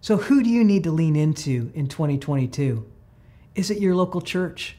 So, 0.00 0.16
who 0.16 0.42
do 0.42 0.50
you 0.50 0.64
need 0.64 0.82
to 0.84 0.90
lean 0.90 1.14
into 1.14 1.70
in 1.74 1.86
2022? 1.86 2.84
Is 3.54 3.70
it 3.70 3.78
your 3.78 3.94
local 3.94 4.20
church? 4.20 4.76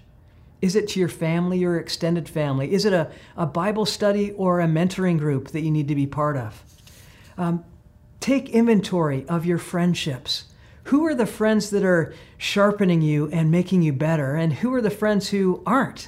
Is 0.64 0.78
it 0.78 0.88
to 0.88 1.00
your 1.02 1.10
family 1.10 1.66
or 1.66 1.78
extended 1.78 2.30
family? 2.30 2.72
Is 2.72 2.86
it 2.86 2.94
a, 2.94 3.12
a 3.36 3.46
Bible 3.46 3.86
study 3.86 4.32
or 4.32 4.62
a 4.62 4.66
mentoring 4.66 5.20
group 5.20 5.50
that 5.50 5.60
you 5.60 5.70
need 5.70 5.90
to 5.90 5.96
be 5.96 6.08
part 6.08 6.38
of? 6.38 6.64
Um, 7.38 7.66
take 8.22 8.50
inventory 8.50 9.26
of 9.28 9.46
your 9.46 9.58
friendships. 9.58 10.46
Who 10.86 11.06
are 11.06 11.16
the 11.16 11.26
friends 11.26 11.70
that 11.72 11.84
are 11.84 12.14
sharpening 12.38 13.02
you 13.02 13.30
and 13.34 13.52
making 13.52 13.82
you 13.82 13.92
better? 13.92 14.36
And 14.36 14.54
who 14.54 14.74
are 14.74 14.80
the 14.80 14.90
friends 14.90 15.28
who 15.32 15.62
aren't? 15.66 16.08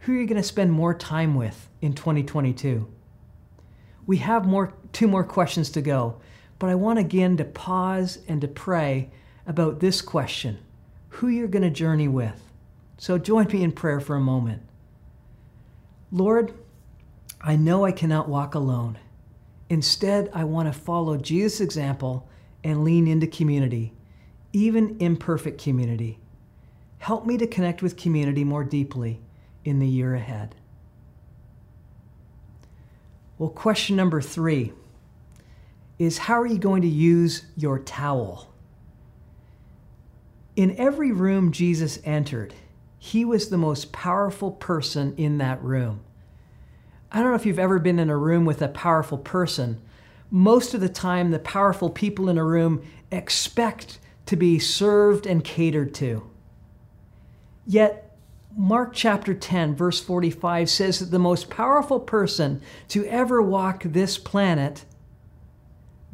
Who 0.00 0.14
are 0.14 0.20
you 0.20 0.26
going 0.26 0.40
to 0.40 0.42
spend 0.42 0.72
more 0.72 0.94
time 0.94 1.34
with 1.34 1.68
in 1.82 1.92
2022? 1.92 2.88
We 4.06 4.16
have 4.18 4.46
more, 4.46 4.72
two 4.94 5.06
more 5.06 5.22
questions 5.22 5.68
to 5.72 5.82
go, 5.82 6.18
but 6.58 6.70
I 6.70 6.76
want 6.76 6.98
again 6.98 7.36
to 7.36 7.44
pause 7.44 8.20
and 8.26 8.40
to 8.40 8.48
pray 8.48 9.10
about 9.46 9.80
this 9.80 10.00
question 10.00 10.60
who 11.10 11.28
you're 11.28 11.46
going 11.46 11.60
to 11.60 11.68
journey 11.68 12.08
with. 12.08 12.40
So 12.96 13.18
join 13.18 13.46
me 13.48 13.62
in 13.62 13.72
prayer 13.72 14.00
for 14.00 14.16
a 14.16 14.20
moment. 14.20 14.62
Lord, 16.10 16.54
I 17.40 17.56
know 17.56 17.84
I 17.84 17.92
cannot 17.92 18.28
walk 18.28 18.54
alone. 18.54 18.98
Instead, 19.68 20.30
I 20.32 20.44
want 20.44 20.72
to 20.72 20.78
follow 20.78 21.16
Jesus' 21.16 21.60
example 21.60 22.28
and 22.62 22.84
lean 22.84 23.06
into 23.06 23.26
community, 23.26 23.92
even 24.52 24.96
imperfect 25.00 25.62
community. 25.62 26.18
Help 26.98 27.26
me 27.26 27.36
to 27.36 27.46
connect 27.46 27.82
with 27.82 27.96
community 27.96 28.44
more 28.44 28.64
deeply 28.64 29.20
in 29.64 29.78
the 29.78 29.86
year 29.86 30.14
ahead. 30.14 30.54
Well, 33.38 33.50
question 33.50 33.96
number 33.96 34.20
three 34.20 34.72
is 35.98 36.18
how 36.18 36.40
are 36.40 36.46
you 36.46 36.58
going 36.58 36.82
to 36.82 36.88
use 36.88 37.46
your 37.56 37.78
towel? 37.78 38.52
In 40.56 40.76
every 40.78 41.12
room 41.12 41.50
Jesus 41.50 41.98
entered, 42.04 42.54
he 43.04 43.22
was 43.22 43.50
the 43.50 43.58
most 43.58 43.92
powerful 43.92 44.50
person 44.50 45.14
in 45.18 45.36
that 45.36 45.62
room. 45.62 46.00
I 47.12 47.18
don't 47.18 47.28
know 47.28 47.34
if 47.34 47.44
you've 47.44 47.58
ever 47.58 47.78
been 47.78 47.98
in 47.98 48.08
a 48.08 48.16
room 48.16 48.46
with 48.46 48.62
a 48.62 48.68
powerful 48.68 49.18
person. 49.18 49.78
Most 50.30 50.72
of 50.72 50.80
the 50.80 50.88
time, 50.88 51.30
the 51.30 51.38
powerful 51.38 51.90
people 51.90 52.30
in 52.30 52.38
a 52.38 52.44
room 52.44 52.82
expect 53.12 53.98
to 54.24 54.36
be 54.36 54.58
served 54.58 55.26
and 55.26 55.44
catered 55.44 55.92
to. 55.96 56.30
Yet, 57.66 58.16
Mark 58.56 58.94
chapter 58.94 59.34
10, 59.34 59.76
verse 59.76 60.00
45 60.00 60.70
says 60.70 60.98
that 61.00 61.10
the 61.10 61.18
most 61.18 61.50
powerful 61.50 62.00
person 62.00 62.62
to 62.88 63.04
ever 63.04 63.42
walk 63.42 63.82
this 63.82 64.16
planet 64.16 64.86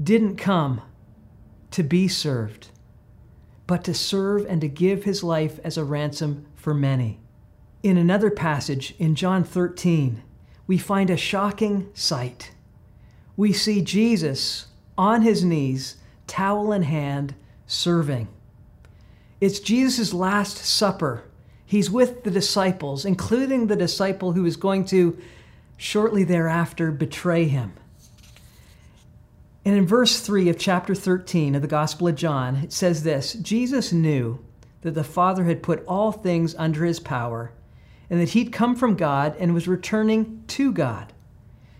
didn't 0.02 0.38
come 0.38 0.82
to 1.70 1.84
be 1.84 2.08
served, 2.08 2.70
but 3.68 3.84
to 3.84 3.94
serve 3.94 4.44
and 4.44 4.60
to 4.60 4.66
give 4.66 5.04
his 5.04 5.22
life 5.22 5.60
as 5.62 5.78
a 5.78 5.84
ransom 5.84 6.46
for 6.60 6.74
many. 6.74 7.18
In 7.82 7.96
another 7.96 8.30
passage 8.30 8.94
in 8.98 9.14
John 9.14 9.42
13, 9.42 10.22
we 10.66 10.76
find 10.76 11.08
a 11.08 11.16
shocking 11.16 11.88
sight. 11.94 12.52
We 13.36 13.52
see 13.52 13.80
Jesus 13.80 14.66
on 14.98 15.22
his 15.22 15.42
knees, 15.42 15.96
towel 16.26 16.72
in 16.72 16.82
hand, 16.82 17.34
serving. 17.66 18.28
It's 19.40 19.58
Jesus' 19.58 20.12
Last 20.12 20.58
Supper. 20.58 21.24
He's 21.64 21.90
with 21.90 22.24
the 22.24 22.30
disciples, 22.30 23.06
including 23.06 23.66
the 23.66 23.76
disciple 23.76 24.32
who 24.32 24.44
is 24.44 24.56
going 24.56 24.84
to 24.86 25.18
shortly 25.78 26.24
thereafter 26.24 26.90
betray 26.90 27.46
him. 27.46 27.72
And 29.64 29.74
in 29.74 29.86
verse 29.86 30.20
3 30.20 30.50
of 30.50 30.58
chapter 30.58 30.94
13 30.94 31.54
of 31.54 31.62
the 31.62 31.68
Gospel 31.68 32.08
of 32.08 32.16
John, 32.16 32.56
it 32.56 32.72
says 32.72 33.02
this 33.02 33.32
Jesus 33.34 33.92
knew 33.92 34.44
that 34.82 34.94
the 34.94 35.04
Father 35.04 35.44
had 35.44 35.62
put 35.62 35.84
all 35.86 36.12
things 36.12 36.54
under 36.56 36.84
his 36.84 37.00
power, 37.00 37.52
and 38.08 38.20
that 38.20 38.30
he'd 38.30 38.52
come 38.52 38.74
from 38.74 38.96
God 38.96 39.36
and 39.38 39.54
was 39.54 39.68
returning 39.68 40.42
to 40.48 40.72
God. 40.72 41.12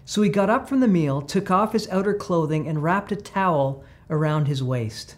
So 0.05 0.23
he 0.23 0.29
got 0.29 0.51
up 0.51 0.69
from 0.69 0.81
the 0.81 0.89
meal, 0.89 1.23
took 1.23 1.51
off 1.51 1.73
his 1.73 1.89
outer 1.89 2.15
clothing, 2.15 2.67
and 2.67 2.83
wrapped 2.83 3.13
a 3.13 3.17
towel 3.17 3.85
around 4.09 4.47
his 4.47 4.63
waist. 4.63 5.17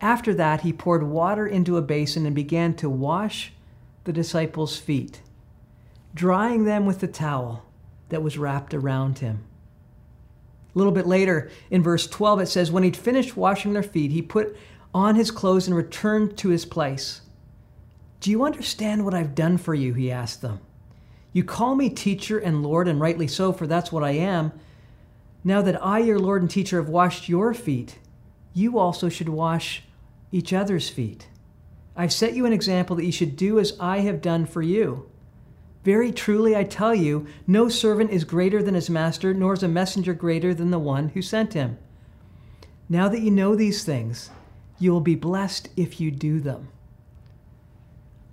After 0.00 0.32
that, 0.34 0.62
he 0.62 0.72
poured 0.72 1.02
water 1.02 1.46
into 1.46 1.76
a 1.76 1.82
basin 1.82 2.24
and 2.24 2.34
began 2.34 2.74
to 2.76 2.88
wash 2.88 3.52
the 4.04 4.12
disciples' 4.12 4.78
feet, 4.78 5.20
drying 6.14 6.64
them 6.64 6.86
with 6.86 7.00
the 7.00 7.08
towel 7.08 7.64
that 8.08 8.22
was 8.22 8.38
wrapped 8.38 8.72
around 8.72 9.18
him. 9.18 9.44
A 10.74 10.78
little 10.78 10.92
bit 10.92 11.06
later, 11.06 11.50
in 11.70 11.82
verse 11.82 12.06
12, 12.06 12.40
it 12.40 12.46
says, 12.46 12.70
When 12.70 12.84
he'd 12.84 12.96
finished 12.96 13.36
washing 13.36 13.72
their 13.72 13.82
feet, 13.82 14.12
he 14.12 14.22
put 14.22 14.56
on 14.94 15.14
his 15.14 15.30
clothes 15.30 15.66
and 15.66 15.76
returned 15.76 16.36
to 16.38 16.48
his 16.48 16.64
place. 16.64 17.20
Do 18.20 18.30
you 18.30 18.44
understand 18.44 19.04
what 19.04 19.14
I've 19.14 19.34
done 19.34 19.58
for 19.58 19.74
you? 19.74 19.94
He 19.94 20.10
asked 20.10 20.42
them. 20.42 20.60
You 21.32 21.44
call 21.44 21.74
me 21.74 21.90
teacher 21.90 22.38
and 22.38 22.62
Lord, 22.62 22.88
and 22.88 23.00
rightly 23.00 23.28
so, 23.28 23.52
for 23.52 23.66
that's 23.66 23.92
what 23.92 24.02
I 24.02 24.12
am. 24.12 24.52
Now 25.44 25.62
that 25.62 25.84
I, 25.84 26.00
your 26.00 26.18
Lord 26.18 26.42
and 26.42 26.50
teacher, 26.50 26.78
have 26.78 26.88
washed 26.88 27.28
your 27.28 27.54
feet, 27.54 27.98
you 28.54 28.78
also 28.78 29.08
should 29.08 29.28
wash 29.28 29.84
each 30.32 30.52
other's 30.52 30.88
feet. 30.88 31.28
I've 31.96 32.12
set 32.12 32.34
you 32.34 32.46
an 32.46 32.52
example 32.52 32.96
that 32.96 33.04
you 33.04 33.12
should 33.12 33.36
do 33.36 33.58
as 33.58 33.76
I 33.78 34.00
have 34.00 34.20
done 34.20 34.46
for 34.46 34.62
you. 34.62 35.08
Very 35.84 36.12
truly, 36.12 36.56
I 36.56 36.64
tell 36.64 36.94
you, 36.94 37.26
no 37.46 37.68
servant 37.68 38.10
is 38.10 38.24
greater 38.24 38.62
than 38.62 38.74
his 38.74 38.90
master, 38.90 39.32
nor 39.32 39.52
is 39.52 39.62
a 39.62 39.68
messenger 39.68 40.14
greater 40.14 40.52
than 40.52 40.70
the 40.70 40.78
one 40.78 41.10
who 41.10 41.22
sent 41.22 41.54
him. 41.54 41.78
Now 42.88 43.08
that 43.08 43.20
you 43.20 43.30
know 43.30 43.54
these 43.54 43.84
things, 43.84 44.30
you 44.78 44.92
will 44.92 45.00
be 45.00 45.14
blessed 45.14 45.68
if 45.76 46.00
you 46.00 46.10
do 46.10 46.40
them. 46.40 46.68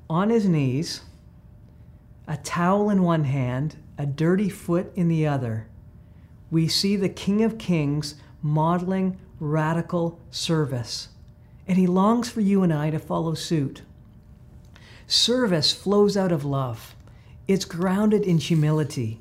On 0.10 0.30
his 0.30 0.48
knees, 0.48 1.02
a 2.28 2.38
towel 2.38 2.90
in 2.90 3.04
one 3.04 3.24
hand, 3.24 3.78
a 3.98 4.06
dirty 4.06 4.50
foot 4.50 4.92
in 4.96 5.08
the 5.08 5.26
other, 5.26 5.68
we 6.52 6.68
see 6.68 6.96
the 6.96 7.10
King 7.10 7.44
of 7.44 7.58
Kings 7.58 8.16
modeling 8.42 9.18
radical 9.40 10.20
service. 10.30 11.10
And 11.68 11.78
he 11.78 11.88
longs 11.88 12.30
for 12.30 12.42
you 12.42 12.62
and 12.62 12.72
I 12.72 12.92
to 12.92 13.00
follow 13.00 13.34
suit. 13.34 13.82
Service 15.08 15.74
flows 15.74 16.16
out 16.16 16.32
of 16.32 16.46
love, 16.46 16.96
it's 17.48 17.66
grounded 17.66 18.24
in 18.24 18.40
humility, 18.40 19.20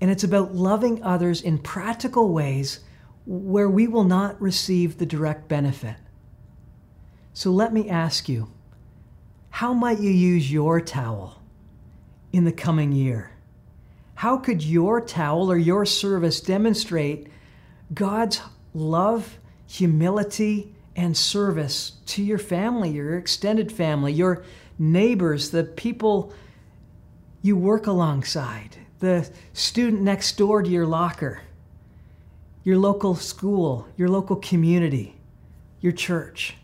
and 0.00 0.10
it's 0.10 0.24
about 0.24 0.54
loving 0.54 1.02
others 1.02 1.40
in 1.40 1.58
practical 1.58 2.32
ways 2.32 2.80
where 3.24 3.68
we 3.68 3.86
will 3.86 4.04
not 4.04 4.40
receive 4.40 4.98
the 4.98 5.06
direct 5.06 5.48
benefit. 5.48 5.94
So 7.34 7.50
let 7.50 7.72
me 7.72 7.88
ask 7.88 8.28
you 8.28 8.48
how 9.50 9.72
might 9.72 10.00
you 10.00 10.10
use 10.10 10.50
your 10.50 10.80
towel 10.80 11.40
in 12.32 12.44
the 12.44 12.52
coming 12.52 12.92
year? 12.92 13.30
How 14.14 14.36
could 14.36 14.62
your 14.62 15.00
towel 15.00 15.50
or 15.50 15.56
your 15.56 15.84
service 15.84 16.40
demonstrate 16.40 17.28
God's 17.92 18.40
love, 18.74 19.38
humility, 19.66 20.74
and 20.94 21.16
service 21.16 21.92
to 22.06 22.22
your 22.22 22.38
family, 22.38 22.90
your 22.90 23.16
extended 23.16 23.72
family, 23.72 24.12
your 24.12 24.44
neighbors, 24.78 25.50
the 25.50 25.64
people 25.64 26.32
you 27.40 27.56
work 27.56 27.86
alongside, 27.86 28.76
the 29.00 29.28
student 29.52 30.02
next 30.02 30.36
door 30.36 30.62
to 30.62 30.70
your 30.70 30.86
locker, 30.86 31.40
your 32.62 32.78
local 32.78 33.14
school, 33.14 33.88
your 33.96 34.08
local 34.08 34.36
community, 34.36 35.16
your 35.80 35.92
church? 35.92 36.56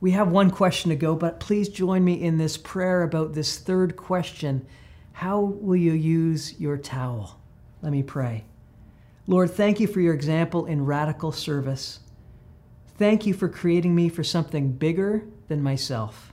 We 0.00 0.10
have 0.10 0.28
one 0.28 0.50
question 0.50 0.90
to 0.90 0.96
go, 0.96 1.14
but 1.14 1.40
please 1.40 1.68
join 1.68 2.04
me 2.04 2.22
in 2.22 2.36
this 2.36 2.56
prayer 2.56 3.02
about 3.02 3.32
this 3.32 3.58
third 3.58 3.96
question 3.96 4.66
How 5.12 5.40
will 5.40 5.76
you 5.76 5.92
use 5.92 6.60
your 6.60 6.76
towel? 6.76 7.40
Let 7.82 7.92
me 7.92 8.02
pray. 8.02 8.44
Lord, 9.26 9.50
thank 9.50 9.80
you 9.80 9.86
for 9.86 10.00
your 10.00 10.14
example 10.14 10.66
in 10.66 10.84
radical 10.84 11.32
service. 11.32 12.00
Thank 12.98 13.26
you 13.26 13.34
for 13.34 13.48
creating 13.48 13.94
me 13.94 14.08
for 14.08 14.22
something 14.22 14.72
bigger 14.72 15.24
than 15.48 15.62
myself. 15.62 16.32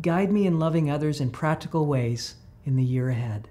Guide 0.00 0.32
me 0.32 0.46
in 0.46 0.58
loving 0.58 0.90
others 0.90 1.20
in 1.20 1.30
practical 1.30 1.86
ways 1.86 2.34
in 2.64 2.76
the 2.76 2.84
year 2.84 3.08
ahead. 3.08 3.48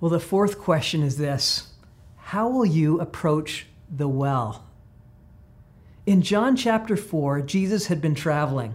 Well, 0.00 0.10
the 0.10 0.18
fourth 0.18 0.58
question 0.58 1.02
is 1.02 1.18
this 1.18 1.74
How 2.16 2.48
will 2.48 2.66
you 2.66 3.00
approach 3.00 3.66
the 3.88 4.08
well? 4.08 4.69
In 6.06 6.22
John 6.22 6.56
chapter 6.56 6.96
4, 6.96 7.42
Jesus 7.42 7.86
had 7.86 8.00
been 8.00 8.14
traveling. 8.14 8.74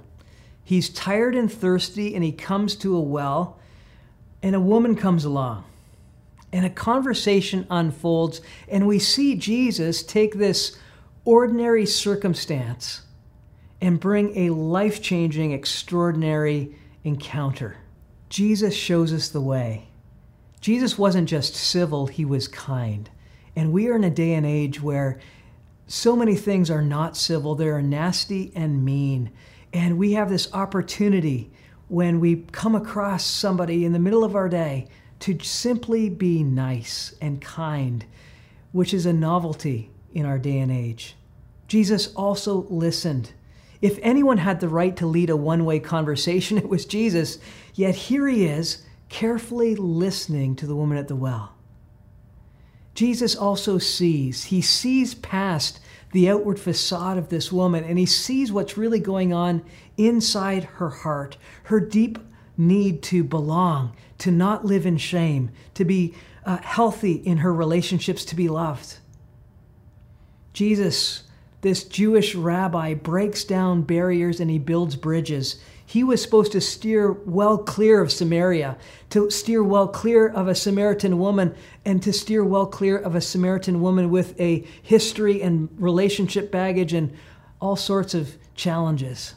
He's 0.64 0.90
tired 0.90 1.36
and 1.36 1.52
thirsty, 1.52 2.14
and 2.16 2.24
he 2.24 2.32
comes 2.32 2.76
to 2.78 2.96
a 2.96 3.02
well, 3.02 3.60
and 4.44 4.56
a 4.56 4.60
woman 4.60 4.96
comes 4.96 5.26
along. 5.26 5.64
And 6.54 6.66
a 6.66 6.70
conversation 6.70 7.66
unfolds, 7.70 8.42
and 8.68 8.88
we 8.88 9.00
see 9.00 9.36
Jesus 9.36 10.04
take 10.04 10.36
this 10.36 10.78
ordinary 11.26 11.86
circumstance 11.86 13.02
and 13.82 14.00
bring 14.00 14.38
a 14.38 14.54
life 14.54 15.02
changing, 15.02 15.52
extraordinary 15.52 16.76
encounter. 17.04 17.78
Jesus 18.30 18.76
shows 18.76 19.12
us 19.12 19.30
the 19.30 19.42
way. 19.42 19.88
Jesus 20.62 20.98
wasn't 20.98 21.30
just 21.30 21.56
civil, 21.56 22.08
he 22.08 22.26
was 22.26 22.48
kind. 22.48 23.10
And 23.56 23.72
we 23.72 23.88
are 23.88 23.96
in 23.96 24.04
a 24.04 24.10
day 24.10 24.34
and 24.34 24.46
age 24.46 24.82
where 24.82 25.20
so 25.88 26.16
many 26.16 26.36
things 26.36 26.72
are 26.72 26.82
not 26.82 27.16
civil, 27.16 27.56
they 27.56 27.68
are 27.68 27.82
nasty 27.82 28.52
and 28.56 28.84
mean. 28.84 29.32
And 29.72 29.98
we 29.98 30.14
have 30.14 30.30
this 30.30 30.52
opportunity 30.54 31.52
when 31.88 32.20
we 32.20 32.46
come 32.52 32.76
across 32.76 33.24
somebody 33.24 33.86
in 33.86 33.94
the 33.94 34.00
middle 34.00 34.24
of 34.24 34.36
our 34.36 34.50
day 34.50 34.88
to 35.20 35.38
simply 35.40 36.10
be 36.10 36.44
nice 36.44 37.16
and 37.22 37.42
kind, 37.42 38.06
which 38.72 38.94
is 38.94 39.06
a 39.06 39.14
novelty 39.14 39.92
in 40.14 40.26
our 40.26 40.40
day 40.40 40.60
and 40.60 40.72
age. 40.72 41.16
Jesus 41.68 42.14
also 42.14 42.66
listened. 42.70 43.32
If 43.82 44.00
anyone 44.02 44.38
had 44.38 44.60
the 44.60 44.70
right 44.70 44.96
to 44.98 45.06
lead 45.06 45.30
a 45.30 45.38
one 45.38 45.66
way 45.66 45.80
conversation, 45.80 46.58
it 46.60 46.70
was 46.70 46.86
Jesus. 46.86 47.38
Yet 47.74 47.96
here 47.96 48.28
he 48.28 48.46
is, 48.46 48.84
carefully 49.10 49.76
listening 49.76 50.56
to 50.56 50.66
the 50.66 50.76
woman 50.76 50.98
at 50.98 51.08
the 51.08 51.16
well. 51.16 51.55
Jesus 52.96 53.36
also 53.36 53.78
sees, 53.78 54.46
he 54.46 54.62
sees 54.62 55.14
past 55.16 55.82
the 56.14 56.30
outward 56.30 56.58
facade 56.58 57.18
of 57.18 57.28
this 57.28 57.52
woman 57.52 57.84
and 57.84 58.00
he 58.00 58.06
sees 58.06 58.52
what's 58.52 58.78
really 58.78 59.02
going 59.02 59.34
on 59.34 59.64
inside 59.98 60.64
her 60.64 60.90
heart, 60.90 61.38
her 61.64 61.82
deep 61.82 62.18
need 62.58 63.04
to 63.04 63.22
belong, 63.22 63.94
to 64.18 64.32
not 64.32 64.64
live 64.64 64.86
in 64.86 64.96
shame, 64.98 65.52
to 65.74 65.84
be 65.84 66.16
uh, 66.46 66.58
healthy 66.58 67.14
in 67.14 67.38
her 67.40 67.54
relationships, 67.54 68.24
to 68.24 68.36
be 68.36 68.48
loved. 68.48 68.98
Jesus, 70.54 71.24
this 71.66 71.84
Jewish 71.84 72.36
rabbi, 72.36 72.94
breaks 72.94 73.44
down 73.44 73.82
barriers 73.82 74.40
and 74.40 74.52
he 74.52 74.60
builds 74.60 74.96
bridges. 74.96 75.56
He 75.84 76.04
was 76.04 76.22
supposed 76.22 76.52
to 76.52 76.62
steer 76.62 77.12
well 77.12 77.58
clear 77.58 78.02
of 78.02 78.12
Samaria, 78.12 78.78
to 79.10 79.32
steer 79.32 79.64
well 79.64 79.88
clear 79.88 80.28
of 80.28 80.48
a 80.48 80.54
Samaritan 80.54 81.18
woman, 81.18 81.56
and 81.84 82.04
to 82.04 82.14
steer 82.14 82.46
well 82.46 82.68
clear 82.68 82.96
of 82.96 83.16
a 83.16 83.20
Samaritan 83.20 83.82
woman 83.82 84.12
with 84.12 84.40
a 84.40 84.64
history 84.84 85.42
and 85.42 85.68
relationship 85.80 86.52
baggage 86.52 86.94
and 86.94 87.12
all 87.60 87.76
sorts 87.76 88.14
of 88.14 88.36
challenges. 88.54 89.34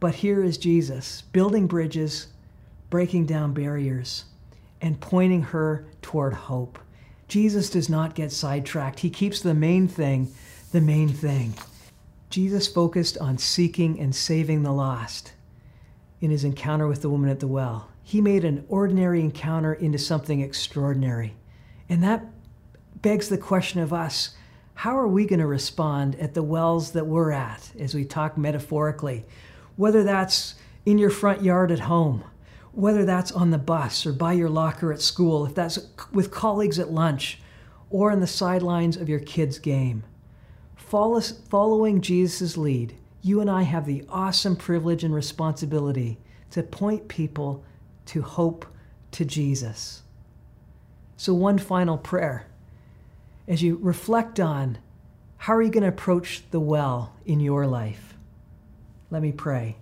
But 0.00 0.16
here 0.16 0.42
is 0.42 0.58
Jesus 0.58 1.22
building 1.22 1.68
bridges, 1.68 2.26
breaking 2.90 3.26
down 3.26 3.54
barriers, 3.54 4.24
and 4.82 5.00
pointing 5.00 5.42
her 5.42 5.86
toward 6.02 6.34
hope. 6.34 6.80
Jesus 7.28 7.70
does 7.70 7.88
not 7.88 8.16
get 8.16 8.32
sidetracked. 8.32 8.98
He 8.98 9.10
keeps 9.10 9.40
the 9.40 9.54
main 9.54 9.86
thing 9.86 10.32
the 10.70 10.80
main 10.80 11.08
thing. 11.08 11.54
Jesus 12.30 12.68
focused 12.68 13.18
on 13.18 13.38
seeking 13.38 13.98
and 13.98 14.14
saving 14.14 14.62
the 14.62 14.72
lost 14.72 15.32
in 16.20 16.30
his 16.30 16.44
encounter 16.44 16.86
with 16.86 17.02
the 17.02 17.10
woman 17.10 17.28
at 17.28 17.40
the 17.40 17.48
well. 17.48 17.88
He 18.02 18.20
made 18.20 18.44
an 18.44 18.64
ordinary 18.68 19.20
encounter 19.20 19.74
into 19.74 19.98
something 19.98 20.40
extraordinary. 20.40 21.34
And 21.88 22.02
that 22.04 22.24
begs 23.02 23.28
the 23.28 23.38
question 23.38 23.80
of 23.80 23.92
us 23.92 24.34
how 24.74 24.96
are 24.96 25.08
we 25.08 25.26
going 25.26 25.40
to 25.40 25.46
respond 25.46 26.14
at 26.18 26.32
the 26.32 26.42
wells 26.42 26.92
that 26.92 27.06
we're 27.06 27.32
at, 27.32 27.70
as 27.78 27.94
we 27.94 28.02
talk 28.04 28.38
metaphorically? 28.38 29.26
Whether 29.76 30.04
that's 30.04 30.54
in 30.86 30.96
your 30.96 31.10
front 31.10 31.42
yard 31.42 31.70
at 31.70 31.80
home, 31.80 32.24
whether 32.72 33.04
that's 33.04 33.30
on 33.30 33.50
the 33.50 33.58
bus 33.58 34.06
or 34.06 34.12
by 34.14 34.32
your 34.32 34.48
locker 34.48 34.90
at 34.90 35.02
school, 35.02 35.44
if 35.44 35.54
that's 35.54 35.78
with 36.12 36.30
colleagues 36.30 36.78
at 36.78 36.90
lunch, 36.90 37.40
or 37.90 38.10
on 38.10 38.20
the 38.20 38.26
sidelines 38.26 38.96
of 38.96 39.08
your 39.08 39.18
kid's 39.18 39.58
game. 39.58 40.02
Following 40.90 42.00
Jesus' 42.00 42.56
lead, 42.56 42.96
you 43.22 43.40
and 43.40 43.48
I 43.48 43.62
have 43.62 43.86
the 43.86 44.04
awesome 44.08 44.56
privilege 44.56 45.04
and 45.04 45.14
responsibility 45.14 46.18
to 46.50 46.64
point 46.64 47.06
people 47.06 47.62
to 48.06 48.22
hope 48.22 48.66
to 49.12 49.24
Jesus. 49.24 50.02
So, 51.16 51.32
one 51.32 51.58
final 51.58 51.96
prayer. 51.96 52.48
As 53.46 53.62
you 53.62 53.78
reflect 53.80 54.40
on 54.40 54.78
how 55.36 55.54
are 55.54 55.62
you 55.62 55.70
going 55.70 55.84
to 55.84 55.88
approach 55.88 56.42
the 56.50 56.58
well 56.58 57.14
in 57.24 57.38
your 57.38 57.68
life? 57.68 58.14
Let 59.12 59.22
me 59.22 59.30
pray. 59.30 59.76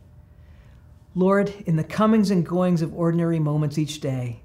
Lord, 1.14 1.54
in 1.64 1.76
the 1.76 1.84
comings 1.84 2.30
and 2.30 2.44
goings 2.44 2.82
of 2.82 2.94
ordinary 2.94 3.38
moments 3.38 3.78
each 3.78 4.00
day, 4.00 4.40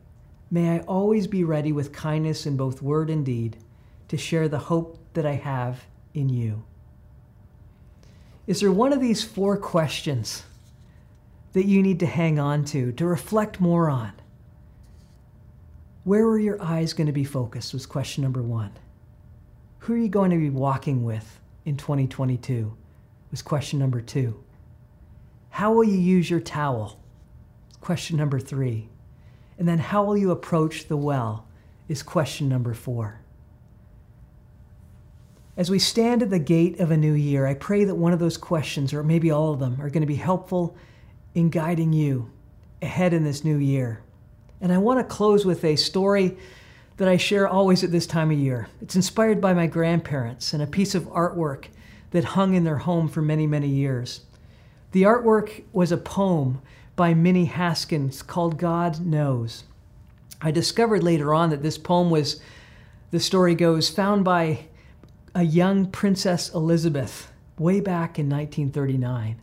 may 0.50 0.78
I 0.78 0.80
always 0.84 1.28
be 1.28 1.44
ready 1.44 1.74
with 1.74 1.92
kindness 1.92 2.46
in 2.46 2.56
both 2.56 2.82
word 2.82 3.10
and 3.10 3.26
deed 3.26 3.58
to 4.08 4.16
share 4.16 4.48
the 4.48 4.60
hope 4.60 4.98
that 5.14 5.26
I 5.26 5.34
have 5.34 5.84
in 6.14 6.30
you. 6.30 6.64
Is 8.46 8.60
there 8.60 8.72
one 8.72 8.94
of 8.94 9.02
these 9.02 9.24
four 9.24 9.58
questions 9.58 10.44
that 11.54 11.66
you 11.66 11.82
need 11.82 12.00
to 12.02 12.06
hang 12.06 12.40
on 12.40 12.66
to, 12.66 12.92
to 12.94 13.06
reflect 13.06 13.60
more 13.62 13.90
on? 13.90 14.12
Where 16.04 16.26
are 16.26 16.40
your 16.40 16.62
eyes 16.62 16.94
going 16.94 17.08
to 17.08 17.14
be 17.14 17.24
focused? 17.24 17.74
Was 17.74 17.86
question 17.86 18.24
number 18.24 18.42
one. 18.42 18.72
Who 19.80 19.94
are 19.94 19.98
you 19.98 20.10
going 20.10 20.32
to 20.32 20.38
be 20.38 20.50
walking 20.50 21.04
with 21.04 21.40
in 21.64 21.78
2022? 21.78 22.76
Was 23.32 23.42
question 23.42 23.80
number 23.80 24.02
two. 24.02 24.44
How 25.50 25.72
will 25.72 25.84
you 25.84 25.98
use 25.98 26.30
your 26.30 26.40
towel? 26.42 27.00
Question 27.80 28.18
number 28.18 28.40
three. 28.40 28.90
And 29.58 29.68
then 29.68 29.80
how 29.80 30.04
will 30.04 30.18
you 30.18 30.32
approach 30.32 30.88
the 30.88 30.98
well? 30.98 31.48
Is 31.88 32.04
question 32.04 32.50
number 32.50 32.74
four. 32.74 33.22
As 35.56 35.70
we 35.70 35.78
stand 35.78 36.24
at 36.24 36.32
the 36.32 36.40
gate 36.40 36.80
of 36.80 36.90
a 36.90 36.98
new 36.98 37.14
year, 37.14 37.46
I 37.46 37.54
pray 37.54 37.84
that 37.84 37.94
one 37.94 38.12
of 38.12 38.20
those 38.20 38.38
questions, 38.38 38.92
or 38.92 39.04
maybe 39.04 39.30
all 39.30 39.54
of 39.54 39.60
them, 39.60 39.80
are 39.80 39.90
going 39.90 40.02
to 40.02 40.08
be 40.08 40.16
helpful 40.16 40.76
in 41.36 41.52
guiding 41.52 41.94
you 41.94 42.32
ahead 42.82 43.14
in 43.14 43.24
this 43.24 43.44
new 43.44 43.58
year. 43.58 44.02
And 44.60 44.74
I 44.74 44.80
want 44.80 45.00
to 45.00 45.16
close 45.16 45.46
with 45.46 45.64
a 45.64 45.76
story 45.76 46.38
that 46.98 47.08
I 47.08 47.18
share 47.18 47.48
always 47.48 47.84
at 47.84 47.92
this 47.92 48.08
time 48.08 48.32
of 48.32 48.40
year. 48.40 48.68
It's 48.82 48.96
inspired 48.96 49.40
by 49.42 49.54
my 49.54 49.68
grandparents 49.68 50.54
and 50.54 50.64
a 50.64 50.68
piece 50.68 50.96
of 50.96 51.04
artwork 51.10 51.66
that 52.12 52.24
hung 52.24 52.56
in 52.56 52.64
their 52.64 52.78
home 52.78 53.08
for 53.08 53.22
many, 53.22 53.46
many 53.46 53.68
years. 53.68 54.22
The 54.92 55.04
artwork 55.04 55.64
was 55.72 55.92
a 55.92 55.98
poem 55.98 56.62
by 56.96 57.14
Minnie 57.14 57.46
Haskins 57.46 58.24
called 58.24 58.58
God 58.58 59.06
Knows. 59.06 59.66
I 60.42 60.50
discovered 60.50 61.04
later 61.04 61.32
on 61.32 61.52
that 61.52 61.62
this 61.62 61.78
poem 61.78 62.10
was, 62.10 62.42
the 63.12 63.20
story 63.20 63.54
goes, 63.54 63.90
found 63.90 64.24
by 64.24 64.66
a 65.36 65.44
young 65.44 65.88
Princess 65.88 66.54
Elizabeth 66.54 67.32
way 67.58 67.80
back 67.80 68.20
in 68.20 68.30
1939. 68.30 69.40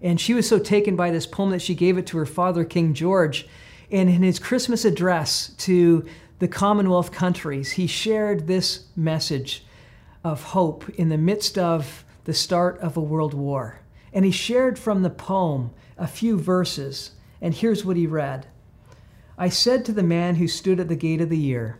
And 0.00 0.20
she 0.20 0.34
was 0.34 0.48
so 0.48 0.58
taken 0.58 0.96
by 0.96 1.10
this 1.10 1.26
poem 1.26 1.50
that 1.50 1.62
she 1.62 1.74
gave 1.74 1.98
it 1.98 2.06
to 2.08 2.18
her 2.18 2.26
father, 2.26 2.64
King 2.64 2.94
George. 2.94 3.48
And 3.90 4.08
in 4.08 4.22
his 4.22 4.38
Christmas 4.38 4.84
address 4.84 5.48
to 5.58 6.04
the 6.38 6.48
Commonwealth 6.48 7.10
countries, 7.10 7.72
he 7.72 7.86
shared 7.86 8.46
this 8.46 8.86
message 8.94 9.64
of 10.22 10.42
hope 10.42 10.88
in 10.90 11.08
the 11.08 11.18
midst 11.18 11.58
of 11.58 12.04
the 12.24 12.34
start 12.34 12.78
of 12.78 12.96
a 12.96 13.00
world 13.00 13.34
war. 13.34 13.80
And 14.12 14.24
he 14.24 14.30
shared 14.30 14.78
from 14.78 15.02
the 15.02 15.10
poem 15.10 15.70
a 15.98 16.06
few 16.06 16.38
verses. 16.38 17.12
And 17.40 17.54
here's 17.54 17.84
what 17.84 17.96
he 17.96 18.06
read 18.06 18.46
I 19.36 19.48
said 19.48 19.84
to 19.84 19.92
the 19.92 20.02
man 20.02 20.36
who 20.36 20.46
stood 20.46 20.78
at 20.78 20.88
the 20.88 20.96
gate 20.96 21.20
of 21.20 21.28
the 21.28 21.38
year, 21.38 21.78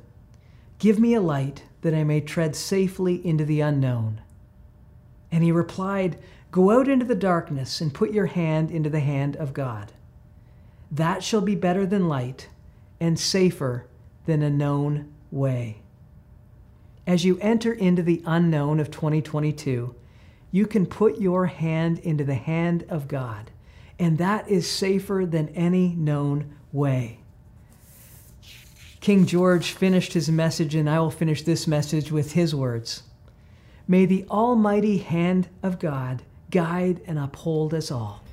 Give 0.79 0.99
me 0.99 1.15
a 1.15 1.21
light 1.21 1.63
that 1.85 1.95
I 1.95 2.03
may 2.03 2.23
tread 2.23 2.57
safely 2.57 3.25
into 3.27 3.45
the 3.45 3.61
unknown. 3.61 4.23
And 5.31 5.45
he 5.45 5.53
replied, 5.53 6.19
Go 6.51 6.71
out 6.71 6.89
into 6.89 7.05
the 7.05 7.15
darkness 7.15 7.79
and 7.83 7.93
put 7.93 8.11
your 8.11 8.25
hand 8.25 8.71
into 8.71 8.89
the 8.89 9.01
hand 9.01 9.37
of 9.37 9.53
God. 9.53 9.93
That 10.91 11.23
shall 11.23 11.43
be 11.43 11.55
better 11.55 11.85
than 11.85 12.09
light 12.09 12.49
and 12.99 13.19
safer 13.19 13.87
than 14.25 14.43
a 14.43 14.49
known 14.49 15.13
way. 15.31 15.83
As 17.07 17.27
you 17.27 17.39
enter 17.43 17.75
into 17.75 18.03
the 18.03 18.23
unknown 18.25 18.81
of 18.81 18.91
2022, 18.91 19.95
you 20.53 20.67
can 20.67 20.87
put 20.87 21.21
your 21.21 21.47
hand 21.47 21.99
into 21.99 22.25
the 22.25 22.35
hand 22.35 22.87
of 22.89 23.09
God, 23.09 23.51
and 23.99 24.17
that 24.17 24.49
is 24.49 24.67
safer 24.71 25.27
than 25.27 25.51
any 25.51 25.95
known 25.95 26.55
way. 26.73 27.19
King 29.05 29.27
George 29.27 29.73
finished 29.73 30.15
his 30.15 30.31
message, 30.31 30.75
and 30.75 30.89
I 30.89 30.99
will 30.99 31.11
finish 31.11 31.43
this 31.43 31.67
message 31.67 32.11
with 32.11 32.33
his 32.33 32.55
words 32.55 33.03
May 33.87 34.07
the 34.07 34.25
almighty 34.31 34.97
hand 34.97 35.47
of 35.63 35.79
God 35.79 36.23
guide 36.51 37.03
and 37.07 37.19
uphold 37.19 37.75
us 37.75 37.91
all. 37.91 38.25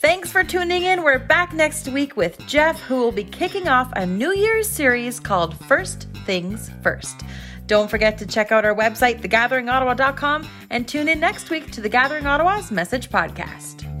Thanks 0.00 0.32
for 0.32 0.42
tuning 0.42 0.84
in. 0.84 1.02
We're 1.02 1.18
back 1.18 1.52
next 1.52 1.88
week 1.88 2.16
with 2.16 2.38
Jeff, 2.46 2.80
who 2.80 2.96
will 2.96 3.12
be 3.12 3.24
kicking 3.24 3.68
off 3.68 3.92
a 3.96 4.06
New 4.06 4.32
Year's 4.32 4.66
series 4.66 5.20
called 5.20 5.58
First 5.66 6.08
Things 6.24 6.70
First. 6.82 7.20
Don't 7.66 7.90
forget 7.90 8.16
to 8.16 8.26
check 8.26 8.50
out 8.50 8.64
our 8.64 8.74
website, 8.74 9.20
thegatheringottawa.com, 9.20 10.48
and 10.70 10.88
tune 10.88 11.08
in 11.10 11.20
next 11.20 11.50
week 11.50 11.70
to 11.72 11.82
the 11.82 11.90
Gathering 11.90 12.26
Ottawa's 12.26 12.70
Message 12.70 13.10
Podcast. 13.10 13.95